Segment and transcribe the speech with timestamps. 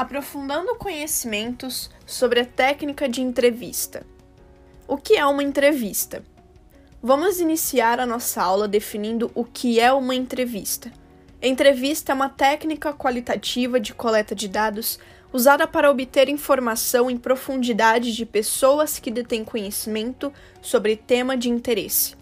[0.00, 4.02] aprofundando conhecimentos sobre a técnica de entrevista.
[4.88, 6.24] O que é uma entrevista?
[7.02, 10.90] Vamos iniciar a nossa aula definindo o que é uma entrevista.
[11.42, 14.98] Entrevista é uma técnica qualitativa de coleta de dados
[15.34, 22.16] usada para obter informação em profundidade de pessoas que detêm conhecimento sobre tema de interesse.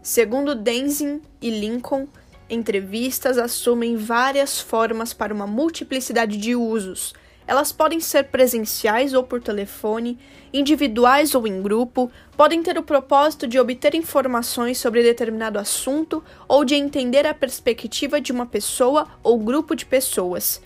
[0.00, 2.06] Segundo Denzin e Lincoln,
[2.48, 7.12] Entrevistas assumem várias formas para uma multiplicidade de usos.
[7.44, 10.18] Elas podem ser presenciais ou por telefone,
[10.52, 16.64] individuais ou em grupo, podem ter o propósito de obter informações sobre determinado assunto ou
[16.64, 20.60] de entender a perspectiva de uma pessoa ou grupo de pessoas.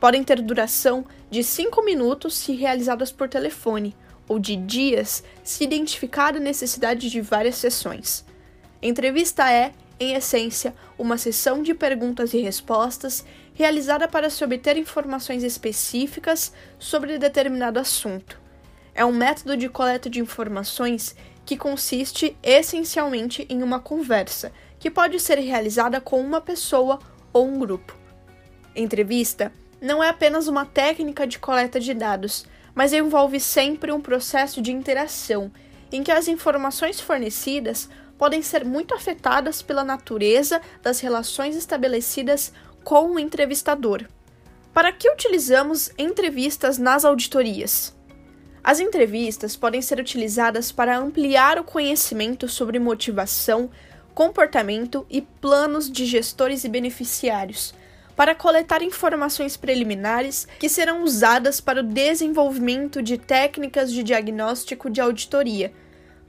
[0.00, 3.94] Podem ter duração de 5 minutos se realizadas por telefone,
[4.28, 8.24] ou de dias se identificar a necessidade de várias sessões.
[8.80, 15.42] Entrevista é, em essência, uma sessão de perguntas e respostas realizada para se obter informações
[15.42, 18.40] específicas sobre determinado assunto.
[18.94, 25.18] É um método de coleta de informações que consiste essencialmente em uma conversa, que pode
[25.20, 26.98] ser realizada com uma pessoa
[27.32, 27.96] ou um grupo.
[28.74, 34.62] Entrevista não é apenas uma técnica de coleta de dados, mas envolve sempre um processo
[34.62, 35.50] de interação
[35.90, 37.88] em que as informações fornecidas
[38.22, 42.52] podem ser muito afetadas pela natureza das relações estabelecidas
[42.84, 44.04] com o entrevistador.
[44.72, 47.92] Para que utilizamos entrevistas nas auditorias?
[48.62, 53.68] As entrevistas podem ser utilizadas para ampliar o conhecimento sobre motivação,
[54.14, 57.74] comportamento e planos de gestores e beneficiários,
[58.14, 65.00] para coletar informações preliminares que serão usadas para o desenvolvimento de técnicas de diagnóstico de
[65.00, 65.72] auditoria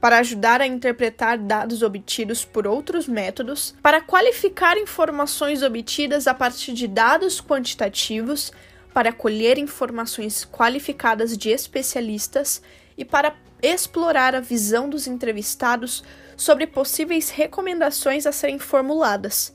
[0.04, 6.74] para ajudar a interpretar dados obtidos por outros métodos, para qualificar informações obtidas a partir
[6.74, 8.52] de dados quantitativos,
[8.92, 12.60] para colher informações qualificadas de especialistas
[12.98, 16.04] e para explorar a visão dos entrevistados
[16.36, 19.54] sobre possíveis recomendações a serem formuladas.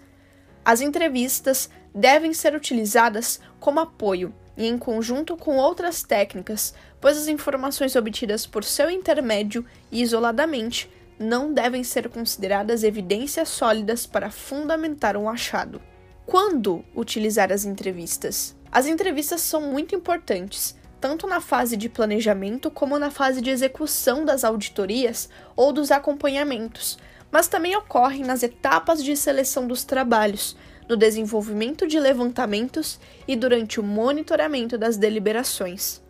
[0.66, 7.30] As entrevistas devem ser utilizadas como apoio e em conjunto com outras técnicas, pois as
[7.30, 15.16] informações obtidas por seu intermédio e isoladamente não devem ser consideradas evidências sólidas para fundamentar
[15.16, 15.82] um achado.
[16.26, 18.54] Quando utilizar as entrevistas?
[18.70, 24.26] As entrevistas são muito importantes, tanto na fase de planejamento como na fase de execução
[24.26, 27.00] das auditorias ou dos acompanhamentos,
[27.32, 30.58] mas também ocorrem nas etapas de seleção dos trabalhos,
[30.90, 36.02] no desenvolvimento de levantamentos e durante o monitoramento das deliberações.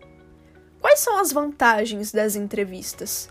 [0.79, 3.29] Quais são as vantagens das entrevistas?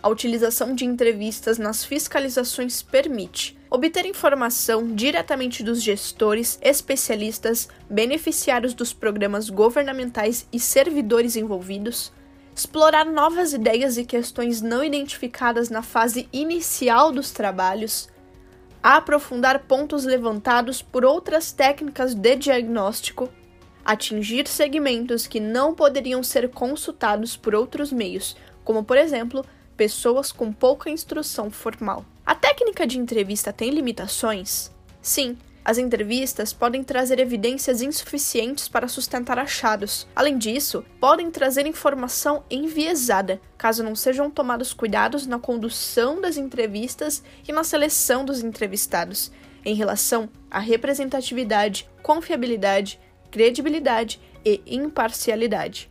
[0.00, 8.92] A utilização de entrevistas nas fiscalizações permite obter informação diretamente dos gestores, especialistas, beneficiários dos
[8.92, 12.12] programas governamentais e servidores envolvidos,
[12.54, 18.08] explorar novas ideias e questões não identificadas na fase inicial dos trabalhos,
[18.84, 23.30] a aprofundar pontos levantados por outras técnicas de diagnóstico,
[23.82, 29.42] atingir segmentos que não poderiam ser consultados por outros meios, como por exemplo,
[29.74, 32.04] pessoas com pouca instrução formal.
[32.26, 34.70] A técnica de entrevista tem limitações?
[35.00, 40.06] Sim, as entrevistas podem trazer evidências insuficientes para sustentar achados.
[40.14, 47.22] Além disso, podem trazer informação enviesada, caso não sejam tomados cuidados na condução das entrevistas
[47.48, 49.32] e na seleção dos entrevistados,
[49.64, 55.90] em relação à representatividade, confiabilidade, credibilidade e imparcialidade.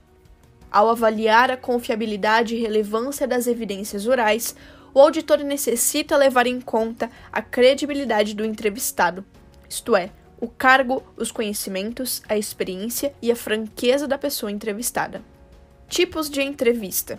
[0.72, 4.56] Ao avaliar a confiabilidade e relevância das evidências orais,
[4.94, 9.26] o auditor necessita levar em conta a credibilidade do entrevistado,
[9.70, 10.12] isto é,
[10.44, 15.22] o cargo, os conhecimentos, a experiência e a franqueza da pessoa entrevistada.
[15.88, 17.18] Tipos de entrevista.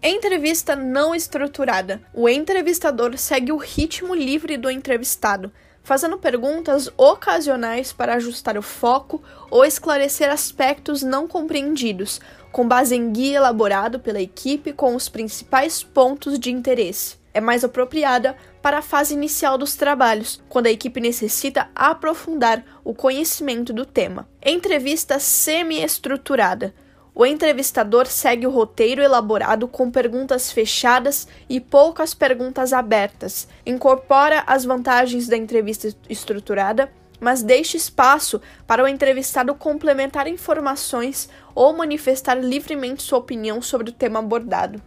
[0.00, 2.00] Entrevista não estruturada.
[2.14, 5.50] O entrevistador segue o ritmo livre do entrevistado,
[5.82, 9.20] fazendo perguntas ocasionais para ajustar o foco
[9.50, 12.20] ou esclarecer aspectos não compreendidos,
[12.52, 17.64] com base em guia elaborado pela equipe com os principais pontos de interesse é mais
[17.64, 23.86] apropriada para a fase inicial dos trabalhos, quando a equipe necessita aprofundar o conhecimento do
[23.86, 24.28] tema.
[24.44, 26.74] Entrevista semi-estruturada.
[27.14, 33.48] O entrevistador segue o roteiro elaborado com perguntas fechadas e poucas perguntas abertas.
[33.66, 36.88] Incorpora as vantagens da entrevista estruturada,
[37.20, 43.92] mas deixa espaço para o entrevistado complementar informações ou manifestar livremente sua opinião sobre o
[43.92, 44.80] tema abordado.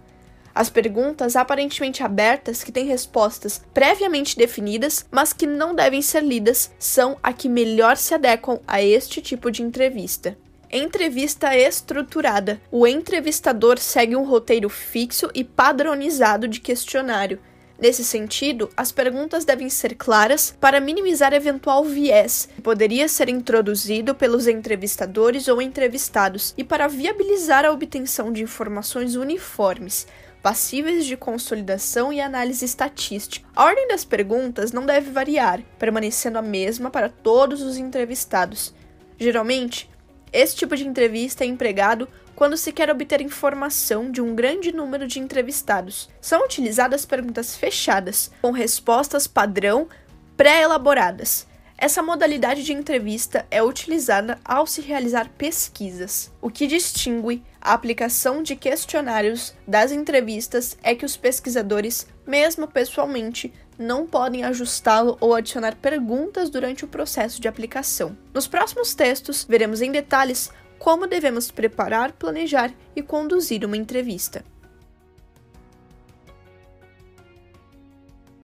[0.54, 6.72] As perguntas aparentemente abertas, que têm respostas previamente definidas, mas que não devem ser lidas,
[6.78, 10.38] são a que melhor se adequam a este tipo de entrevista.
[10.70, 12.62] Entrevista estruturada.
[12.72, 17.40] O entrevistador segue um roteiro fixo e padronizado de questionário.
[17.82, 24.14] Nesse sentido, as perguntas devem ser claras para minimizar eventual viés que poderia ser introduzido
[24.14, 30.06] pelos entrevistadores ou entrevistados e para viabilizar a obtenção de informações uniformes,
[30.42, 33.48] passíveis de consolidação e análise estatística.
[33.56, 38.74] A ordem das perguntas não deve variar, permanecendo a mesma para todos os entrevistados.
[39.20, 39.90] Geralmente,
[40.34, 45.08] esse tipo de entrevista é empregado quando se quer obter informação de um grande número
[45.08, 46.10] de entrevistados.
[46.20, 49.88] São utilizadas perguntas fechadas, com respostas padrão
[50.36, 51.46] pré-elaboradas.
[51.82, 56.32] Essa modalidade de entrevista é utilizada ao se realizar pesquisas.
[56.40, 63.52] O que distingue a aplicação de questionários das entrevistas é que os pesquisadores, mesmo pessoalmente,
[63.80, 68.16] não podem ajustá-lo ou adicionar perguntas durante o processo de aplicação.
[68.32, 74.46] Nos próximos textos, veremos em detalhes como devemos preparar, planejar e conduzir uma entrevista.